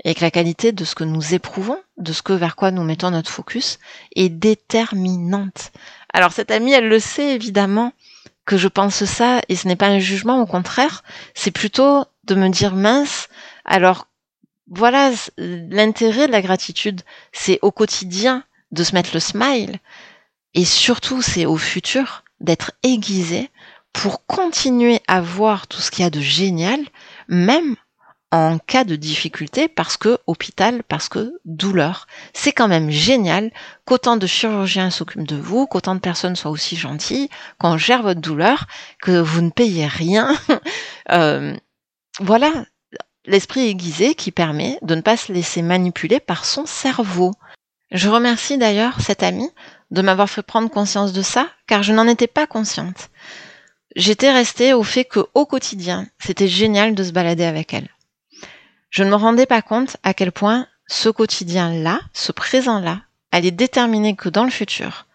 [0.03, 3.11] et que la qualité de ce que nous éprouvons, de ce vers quoi nous mettons
[3.11, 3.79] notre focus,
[4.15, 5.71] est déterminante.
[6.13, 7.93] Alors cette amie, elle le sait évidemment
[8.45, 11.03] que je pense ça et ce n'est pas un jugement, au contraire,
[11.33, 13.27] c'est plutôt de me dire mince,
[13.65, 14.07] alors
[14.69, 17.01] voilà, l'intérêt de la gratitude,
[17.31, 19.79] c'est au quotidien de se mettre le smile
[20.53, 23.49] et surtout c'est au futur d'être aiguisé
[23.93, 26.79] pour continuer à voir tout ce qu'il y a de génial,
[27.27, 27.75] même
[28.37, 32.07] en cas de difficulté parce que hôpital, parce que douleur.
[32.33, 33.51] C'est quand même génial
[33.85, 38.21] qu'autant de chirurgiens s'occupent de vous, qu'autant de personnes soient aussi gentilles, qu'on gère votre
[38.21, 38.67] douleur,
[39.01, 40.35] que vous ne payez rien.
[41.11, 41.55] euh,
[42.19, 42.51] voilà,
[43.25, 47.33] l'esprit aiguisé qui permet de ne pas se laisser manipuler par son cerveau.
[47.91, 49.49] Je remercie d'ailleurs cette amie
[49.91, 53.09] de m'avoir fait prendre conscience de ça, car je n'en étais pas consciente.
[53.95, 57.87] J'étais restée au fait que au quotidien, c'était génial de se balader avec elle.
[58.89, 64.15] Je ne me rendais pas compte à quel point ce quotidien-là, ce présent-là, allait déterminer
[64.15, 65.05] que dans le futur,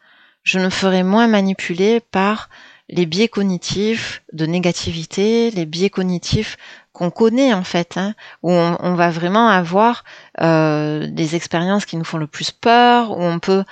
[0.43, 2.49] je ne ferais moins manipuler par
[2.89, 6.59] les biais cognitifs de négativité, les biais cognitifs
[6.93, 10.05] qu'on connaît en fait, hein, où on, va vraiment avoir
[10.41, 13.65] euh, des expériences qui nous font le plus peur, où on peut,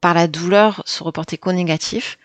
[0.00, 2.16] par la douleur, se reporter qu'au négatif.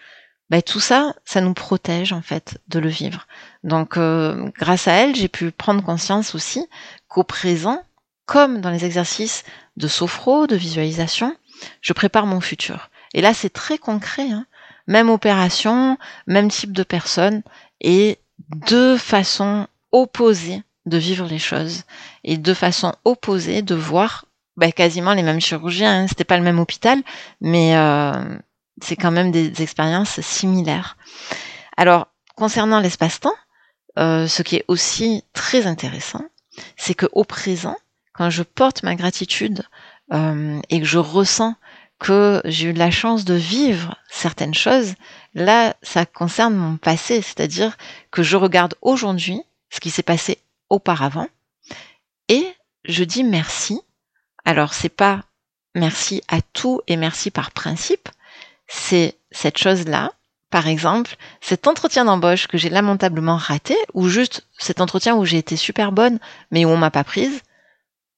[0.52, 3.26] Ben, tout ça, ça nous protège en fait de le vivre.
[3.66, 6.66] Donc, euh, grâce à elle, j'ai pu prendre conscience aussi
[7.08, 7.82] qu'au présent,
[8.28, 9.44] comme dans les exercices
[9.76, 11.36] de sophro, de visualisation,
[11.82, 12.92] je prépare mon futur.
[13.16, 14.30] Et là, c'est très concret.
[14.30, 14.46] Hein.
[14.86, 15.98] Même opération,
[16.28, 17.42] même type de personne,
[17.82, 18.20] et
[18.68, 21.86] deux façons opposées de vivre les choses
[22.24, 24.26] et deux façons opposées de voir
[24.58, 26.04] ben, quasiment les mêmes chirurgiens.
[26.04, 26.08] Hein.
[26.08, 27.02] C'était pas le même hôpital,
[27.42, 28.38] mais euh,
[28.80, 30.98] c'est quand même des expériences similaires.
[31.78, 33.34] Alors, concernant l'espace-temps,
[33.98, 36.26] euh, ce qui est aussi très intéressant,
[36.78, 37.76] c'est que au présent,
[38.14, 39.64] quand je porte ma gratitude
[40.14, 41.56] euh, et que je ressens
[42.00, 44.96] que j'ai eu la chance de vivre certaines choses,
[45.34, 47.78] là, ça concerne mon passé, c'est-à-dire
[48.12, 51.28] que je regarde aujourd'hui ce qui s'est passé auparavant
[52.28, 52.54] et
[52.86, 53.80] je dis merci.
[54.46, 55.24] Alors, c'est pas
[55.74, 58.10] merci à tout et merci par principe,
[58.68, 60.12] c'est cette chose-là.
[60.50, 65.38] Par exemple, cet entretien d'embauche que j'ai lamentablement raté, ou juste cet entretien où j'ai
[65.38, 66.20] été super bonne,
[66.52, 67.42] mais où on m'a pas prise.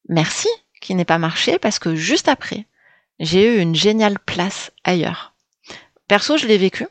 [0.10, 0.50] Merci
[0.82, 2.66] qui n'est pas marché parce que juste après,
[3.20, 5.34] j'ai eu une géniale place ailleurs.
[6.08, 6.88] Perso, je l'ai vécu.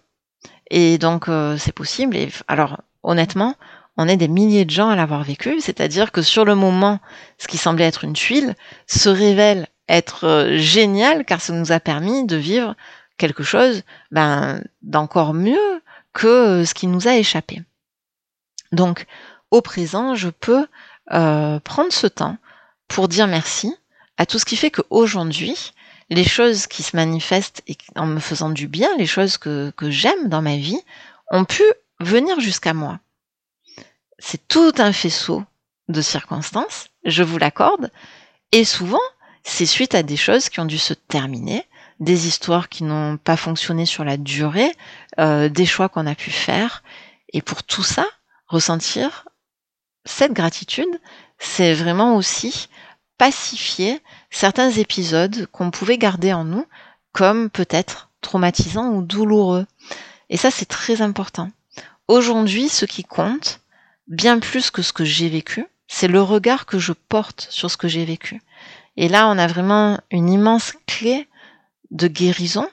[0.71, 2.17] Et donc, euh, c'est possible.
[2.17, 3.55] Et alors, honnêtement,
[3.97, 5.61] on est des milliers de gens à l'avoir vécu.
[5.61, 6.99] C'est-à-dire que sur le moment,
[7.39, 8.55] ce qui semblait être une tuile
[8.87, 12.75] se révèle être euh, génial car ça nous a permis de vivre
[13.17, 17.63] quelque chose ben, d'encore mieux que ce qui nous a échappé.
[18.73, 19.07] Donc,
[19.51, 20.67] au présent, je peux
[21.13, 22.37] euh, prendre ce temps
[22.89, 23.75] pour dire merci
[24.17, 25.73] à tout ce qui fait qu'aujourd'hui,
[26.09, 30.29] les choses qui se manifestent et en me faisant du bien, les choses que j'aime
[30.29, 30.81] dans ma vie,
[31.31, 31.63] ont pu
[32.01, 32.99] venir jusqu'à moi.
[34.19, 35.45] C'est tout un faisceau
[35.89, 37.91] de circonstances, je vous l'accorde,
[38.53, 39.01] et souvent,
[39.45, 41.67] c'est suite à des choses qui ont dû se terminer,
[42.01, 44.73] des histoires qui n'ont pas fonctionné sur la durée,
[45.19, 46.83] euh, des choix qu'on a pu faire.
[47.33, 48.07] Et pour tout ça,
[48.47, 49.27] ressentir
[50.05, 51.01] cette gratitude,
[51.39, 52.69] c'est vraiment aussi
[53.19, 56.67] pacifier certains épisodes qu'on pouvait garder en nous
[57.13, 59.67] comme peut-être traumatisants ou douloureux.
[60.29, 61.51] Et ça, c'est très important.
[62.09, 63.61] Aujourd'hui, ce qui compte,
[64.07, 67.77] bien plus que ce que j'ai vécu, c'est le regard que je porte sur ce
[67.77, 68.43] que j'ai vécu.
[68.97, 71.29] Et là, on a vraiment une immense clé
[71.91, 72.69] de guérison.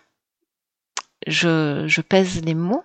[1.27, 2.83] Je, pèse les mots.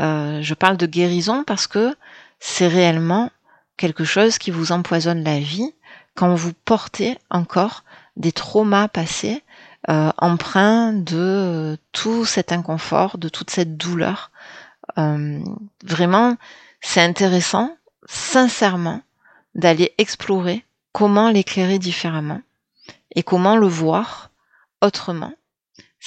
[0.00, 1.94] Euh, je parle de guérison parce que
[2.40, 3.30] c'est réellement
[3.76, 5.72] quelque chose qui vous empoisonne la vie
[6.14, 7.84] quand vous portez encore
[8.16, 9.42] des traumas passés
[9.88, 10.12] euh,
[10.92, 14.30] de tout cet inconfort, de toute cette douleur.
[14.98, 15.40] Euh,
[15.82, 16.36] vraiment,
[16.80, 19.02] c'est intéressant, sincèrement,
[19.54, 22.40] d'aller explorer comment l'éclairer différemment
[23.14, 24.30] et comment le voir
[24.80, 25.32] autrement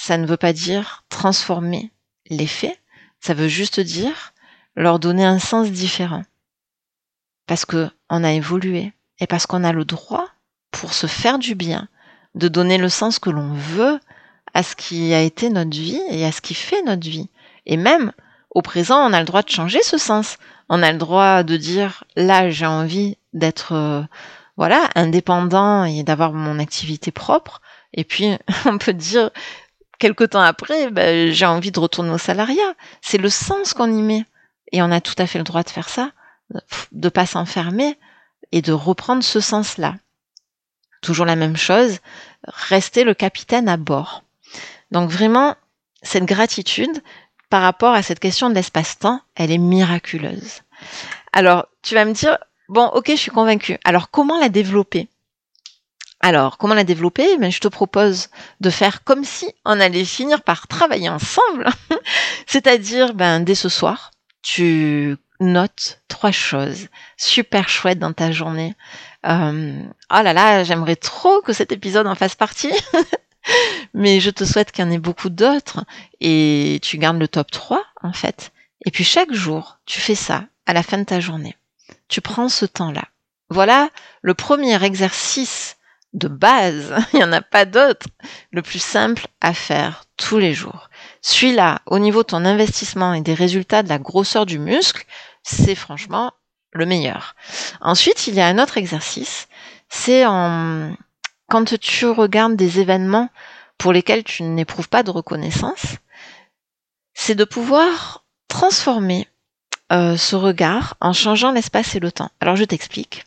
[0.00, 1.90] ça ne veut pas dire transformer
[2.30, 2.78] les faits,
[3.18, 4.32] ça veut juste dire
[4.76, 6.22] leur donner un sens différent.
[7.48, 10.28] Parce que on a évolué et parce qu'on a le droit,
[10.70, 11.88] pour se faire du bien,
[12.36, 13.98] de donner le sens que l'on veut
[14.54, 17.28] à ce qui a été notre vie et à ce qui fait notre vie.
[17.66, 18.12] Et même
[18.50, 20.36] au présent, on a le droit de changer ce sens.
[20.68, 24.02] On a le droit de dire là, j'ai envie d'être euh,
[24.56, 27.60] voilà, indépendant et d'avoir mon activité propre.
[27.94, 28.30] Et puis
[28.64, 29.30] on peut dire
[29.98, 32.74] quelque temps après, ben, j'ai envie de retourner au salariat.
[33.02, 34.24] C'est le sens qu'on y met.
[34.72, 36.12] Et on a tout à fait le droit de faire ça,
[36.92, 37.98] de pas s'enfermer
[38.52, 39.96] et de reprendre ce sens-là.
[41.00, 41.98] Toujours la même chose,
[42.44, 44.24] rester le capitaine à bord.
[44.90, 45.56] Donc vraiment,
[46.02, 47.02] cette gratitude
[47.50, 50.62] par rapport à cette question de l'espace-temps, elle est miraculeuse.
[51.32, 52.36] Alors, tu vas me dire,
[52.68, 53.78] bon, ok, je suis convaincue.
[53.84, 55.08] Alors, comment la développer?
[56.20, 57.36] Alors, comment la développer?
[57.38, 58.28] Ben, Je te propose
[58.60, 61.68] de faire comme si on allait finir par travailler ensemble.
[62.46, 64.10] C'est-à-dire, ben, dès ce soir,
[64.42, 68.74] tu note trois choses super chouettes dans ta journée.
[69.26, 72.72] Euh, oh là là, j'aimerais trop que cet épisode en fasse partie.
[73.94, 75.84] Mais je te souhaite qu'il y en ait beaucoup d'autres
[76.20, 78.52] et tu gardes le top 3 en fait.
[78.84, 81.56] Et puis chaque jour, tu fais ça à la fin de ta journée.
[82.08, 83.04] Tu prends ce temps-là.
[83.48, 83.88] Voilà
[84.22, 85.77] le premier exercice
[86.12, 88.06] de base, il n'y en a pas d'autre,
[88.50, 90.88] le plus simple à faire tous les jours.
[91.22, 95.04] Celui-là, au niveau de ton investissement et des résultats de la grosseur du muscle,
[95.42, 96.32] c'est franchement
[96.72, 97.34] le meilleur.
[97.80, 99.48] Ensuite, il y a un autre exercice,
[99.88, 100.92] c'est en
[101.48, 103.30] quand tu regardes des événements
[103.78, 105.96] pour lesquels tu n'éprouves pas de reconnaissance,
[107.14, 109.26] c'est de pouvoir transformer
[109.92, 112.30] euh, ce regard en changeant l'espace et le temps.
[112.40, 113.24] Alors je t'explique.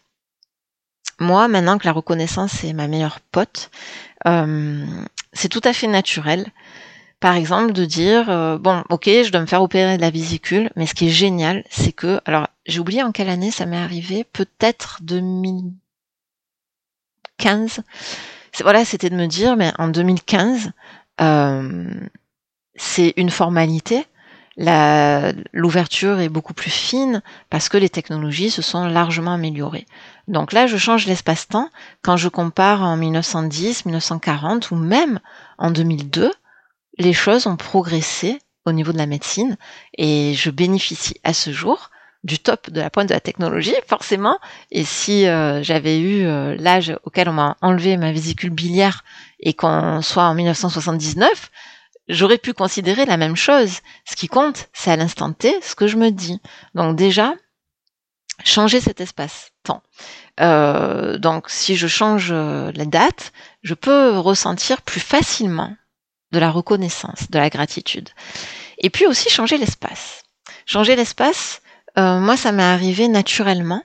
[1.21, 3.69] Moi, maintenant que la reconnaissance est ma meilleure pote,
[4.25, 4.83] euh,
[5.33, 6.47] c'est tout à fait naturel.
[7.19, 10.71] Par exemple, de dire euh, bon, ok, je dois me faire opérer de la vésicule,
[10.75, 13.77] mais ce qui est génial, c'est que, alors, j'ai oublié en quelle année ça m'est
[13.77, 17.81] arrivé, peut-être 2015.
[18.61, 20.71] Voilà, c'était de me dire, mais en 2015,
[21.21, 21.87] euh,
[22.75, 24.07] c'est une formalité
[24.57, 29.85] l'ouverture est beaucoup plus fine parce que les technologies se sont largement améliorées.
[30.27, 31.69] Donc là, je change l'espace-temps.
[32.01, 35.19] Quand je compare en 1910, 1940 ou même
[35.57, 36.31] en 2002,
[36.97, 39.57] les choses ont progressé au niveau de la médecine
[39.97, 41.89] et je bénéficie à ce jour
[42.23, 44.37] du top de la pointe de la technologie, forcément.
[44.69, 49.03] Et si euh, j'avais eu euh, l'âge auquel on m'a enlevé ma vésicule biliaire
[49.39, 51.49] et qu'on soit en 1979,
[52.11, 53.79] j'aurais pu considérer la même chose.
[54.05, 56.39] Ce qui compte, c'est à l'instant T ce que je me dis.
[56.75, 57.33] Donc déjà,
[58.43, 59.81] changer cet espace-temps.
[60.39, 63.31] Euh, donc si je change euh, la date,
[63.63, 65.75] je peux ressentir plus facilement
[66.31, 68.09] de la reconnaissance, de la gratitude.
[68.77, 70.23] Et puis aussi changer l'espace.
[70.65, 71.61] Changer l'espace,
[71.97, 73.83] euh, moi ça m'est arrivé naturellement.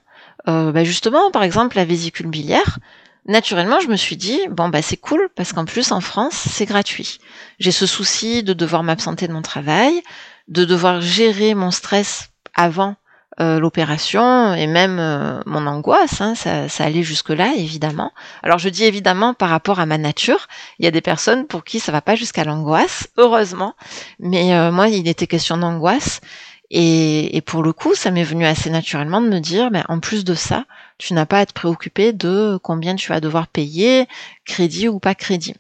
[0.49, 2.79] Bah, justement, par exemple, la vésicule biliaire,
[3.27, 6.67] naturellement, je me suis dit, bon, bah, c'est cool, parce qu'en plus, en France, c'est
[6.67, 7.19] gratuit.
[7.59, 10.03] J'ai ce souci de devoir m'absenter de mon travail,
[10.49, 12.97] de devoir gérer mon stress avant
[13.39, 18.13] euh, l'opération et même euh, mon angoisse, hein, ça, ça, allait jusque-là, évidemment.
[18.43, 20.47] Alors je dis évidemment par rapport à ma nature,
[20.79, 23.75] il y a des personnes pour qui ça va pas jusqu'à l'angoisse, heureusement,
[24.21, 26.23] mais euh, moi il était question d'angoisse
[26.71, 30.01] et, et, pour le coup, ça m'est venu assez naturellement de me dire, mais en
[30.01, 30.65] plus de ça,
[30.99, 34.07] tu n'as pas à te préoccuper de combien tu vas devoir payer,
[34.45, 35.55] crédit ou pas crédit.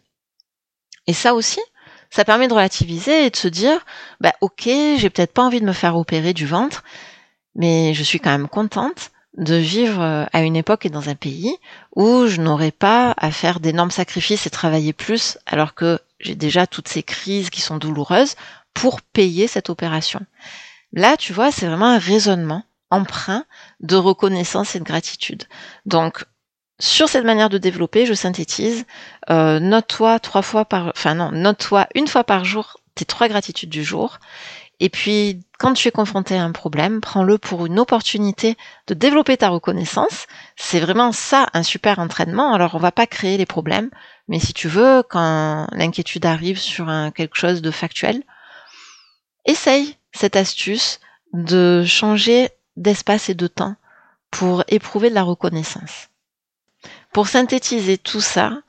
[1.06, 1.60] Et ça aussi,
[2.10, 3.84] ça permet de relativiser et de se dire,
[4.20, 6.82] bah ok, j'ai peut-être pas envie de me faire opérer du ventre,
[7.54, 11.14] mais je suis quand même contente de vivre euh, à une époque et dans un
[11.14, 11.56] pays
[11.94, 16.66] où je n'aurais pas à faire d'énormes sacrifices et travailler plus alors que j'ai déjà
[16.66, 18.34] toutes ces crises qui sont douloureuses
[18.72, 20.20] pour payer cette opération.
[20.92, 23.44] Là, tu vois, c'est vraiment un raisonnement emprunt
[23.80, 25.44] de reconnaissance et de gratitude.
[25.84, 26.24] Donc,
[26.78, 28.84] sur cette manière de développer, je synthétise,
[29.30, 33.70] euh, note-toi trois fois par, enfin non, note-toi une fois par jour tes trois gratitudes
[33.70, 34.18] du jour.
[34.78, 38.56] Et puis, quand tu es confronté à un problème, prends-le pour une opportunité
[38.88, 40.26] de développer ta reconnaissance.
[40.56, 42.52] C'est vraiment ça, un super entraînement.
[42.52, 43.88] Alors, on va pas créer les problèmes,
[44.28, 48.22] mais si tu veux, quand l'inquiétude arrive sur un, quelque chose de factuel,
[49.46, 51.00] essaye cette astuce
[51.32, 53.76] de changer d'espace et de temps
[54.30, 56.08] pour éprouver de la reconnaissance.
[57.12, 58.60] Pour synthétiser tout ça,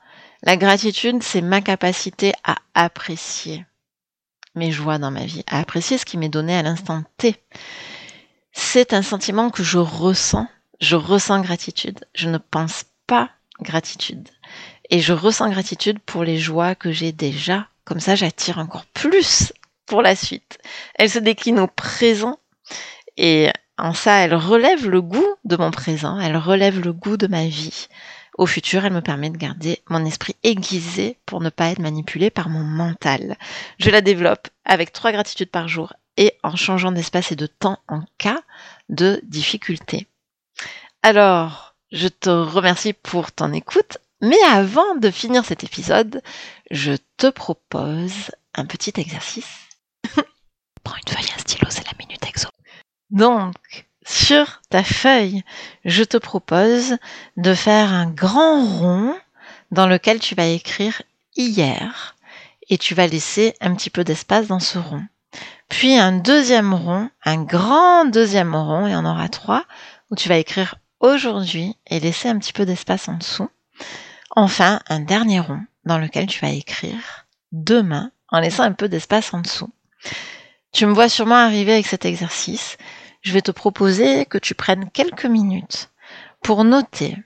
[0.42, 3.66] la gratitude, c'est ma capacité à apprécier
[4.54, 7.36] mes joies dans ma vie, à apprécier ce qui m'est donné à l'instant T.
[8.52, 10.48] C'est un sentiment que je ressens.
[10.80, 12.04] Je ressens gratitude.
[12.14, 14.28] Je ne pense pas gratitude.
[14.90, 17.68] Et je ressens gratitude pour les joies que j'ai déjà.
[17.84, 19.52] Comme ça, j'attire encore plus
[19.86, 20.58] pour la suite.
[20.94, 22.38] Elle se décline au présent
[23.16, 27.28] et en ça, elle relève le goût de mon présent, elle relève le goût de
[27.28, 27.86] ma vie.
[28.36, 32.30] Au futur, elle me permet de garder mon esprit aiguisé pour ne pas être manipulé
[32.30, 33.36] par mon mental.
[33.78, 37.78] Je la développe avec trois gratitudes par jour et en changeant d'espace et de temps
[37.88, 38.40] en cas
[38.88, 40.06] de difficulté.
[41.02, 46.22] Alors, je te remercie pour ton écoute, mais avant de finir cet épisode,
[46.70, 49.68] je te propose un petit exercice.
[50.84, 52.48] Prends une feuille, un stylo, c'est la minute exo.
[53.10, 55.42] Donc, sur ta feuille,
[55.84, 56.96] je te propose
[57.36, 59.14] de faire un grand rond
[59.70, 61.02] dans lequel tu vas écrire
[61.36, 62.16] hier
[62.70, 65.02] et tu vas laisser un petit peu d'espace dans ce rond.
[65.68, 69.64] Puis un deuxième rond, un grand deuxième rond, et on aura trois,
[70.10, 73.50] où tu vas écrire aujourd'hui et laisser un petit peu d'espace en dessous.
[74.30, 79.32] Enfin, un dernier rond dans lequel tu vas écrire demain en laissant un peu d'espace
[79.34, 79.70] en dessous.
[80.72, 82.76] Tu me vois sûrement arriver avec cet exercice
[83.22, 85.90] je vais te proposer que tu prennes quelques minutes
[86.42, 87.16] pour noter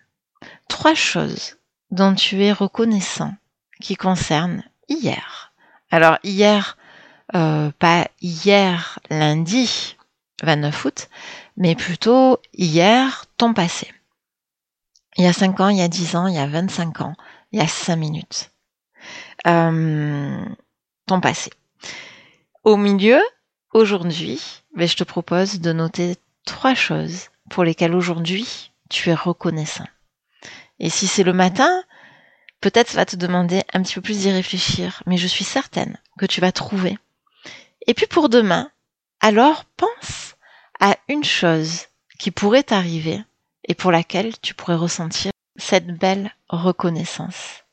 [0.68, 1.56] trois choses
[1.90, 3.34] dont tu es reconnaissant
[3.80, 5.52] qui concernent hier.
[5.90, 6.76] Alors hier,
[7.34, 9.96] euh, pas hier lundi
[10.42, 11.08] 29 août,
[11.56, 13.92] mais plutôt hier ton passé.
[15.16, 17.14] Il y a 5 ans, il y a 10 ans, il y a 25 ans,
[17.52, 18.50] il y a 5 minutes.
[19.46, 20.44] Euh,
[21.06, 21.50] ton passé.
[22.64, 23.20] Au milieu,
[23.72, 29.86] aujourd'hui, ben, je te propose de noter trois choses pour lesquelles aujourd'hui tu es reconnaissant.
[30.78, 31.82] Et si c'est le matin,
[32.60, 35.98] peut-être ça va te demander un petit peu plus d'y réfléchir, mais je suis certaine
[36.18, 36.98] que tu vas trouver.
[37.86, 38.70] Et puis pour demain,
[39.20, 40.34] alors pense
[40.80, 41.86] à une chose
[42.18, 43.22] qui pourrait t'arriver
[43.64, 47.64] et pour laquelle tu pourrais ressentir cette belle reconnaissance.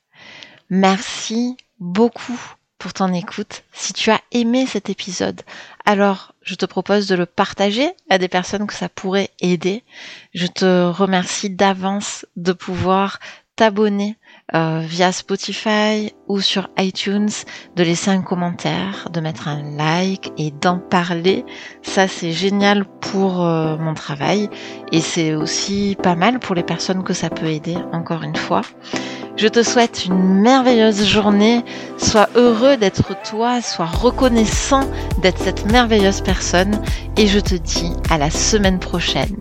[0.69, 2.39] Merci beaucoup
[2.79, 3.63] pour ton écoute.
[3.73, 5.41] Si tu as aimé cet épisode,
[5.85, 9.83] alors je te propose de le partager à des personnes que ça pourrait aider.
[10.33, 13.19] Je te remercie d'avance de pouvoir
[13.55, 14.15] t'abonner
[14.55, 17.29] euh, via Spotify ou sur iTunes,
[17.75, 21.45] de laisser un commentaire, de mettre un like et d'en parler.
[21.81, 24.49] Ça c'est génial pour euh, mon travail
[24.91, 28.61] et c'est aussi pas mal pour les personnes que ça peut aider, encore une fois.
[29.39, 31.63] Je te souhaite une merveilleuse journée.
[31.97, 34.81] Sois heureux d'être toi, sois reconnaissant
[35.21, 36.81] d'être cette merveilleuse personne
[37.15, 39.37] et je te dis à la semaine prochaine.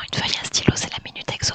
[0.00, 0.49] Prends une feuille à